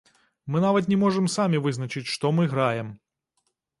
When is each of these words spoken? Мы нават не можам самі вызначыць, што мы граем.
Мы 0.53 0.61
нават 0.63 0.87
не 0.93 0.97
можам 1.03 1.29
самі 1.35 1.61
вызначыць, 1.65 2.09
што 2.15 2.35
мы 2.39 2.51
граем. 2.55 2.89